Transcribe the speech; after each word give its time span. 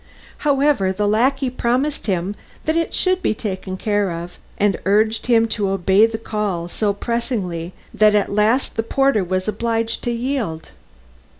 However 0.39 0.91
the 0.91 1.07
lackey 1.07 1.51
promised 1.51 2.07
him 2.07 2.33
that 2.65 2.75
it 2.75 2.91
should 2.91 3.21
be 3.21 3.35
taken 3.35 3.77
care 3.77 4.09
of, 4.09 4.39
and 4.57 4.79
urged 4.83 5.27
him 5.27 5.47
to 5.49 5.69
obey 5.69 6.07
the 6.07 6.17
call 6.17 6.67
so 6.67 6.91
pressingly 6.91 7.71
that 7.93 8.15
at 8.15 8.33
last 8.33 8.77
the 8.77 8.81
porter 8.81 9.23
was 9.23 9.47
obliged 9.47 10.03
to 10.05 10.11
yield. 10.11 10.69